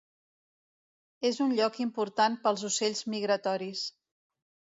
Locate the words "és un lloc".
1.29-1.77